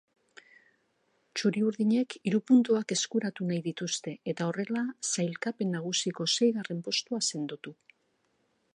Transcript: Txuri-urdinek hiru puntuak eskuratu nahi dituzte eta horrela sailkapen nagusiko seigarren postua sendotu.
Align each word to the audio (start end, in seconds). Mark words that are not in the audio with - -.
Txuri-urdinek 1.39 2.15
hiru 2.29 2.39
puntuak 2.51 2.95
eskuratu 2.97 3.49
nahi 3.51 3.61
dituzte 3.67 4.15
eta 4.33 4.49
horrela 4.53 4.83
sailkapen 5.11 5.73
nagusiko 5.77 6.31
seigarren 6.39 6.85
postua 6.89 7.25
sendotu. 7.33 7.77